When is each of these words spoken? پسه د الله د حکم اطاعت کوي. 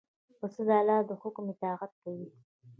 پسه 0.39 0.61
د 0.67 0.69
الله 0.81 0.99
د 1.09 1.11
حکم 1.21 1.45
اطاعت 1.53 1.91
کوي. 2.03 2.27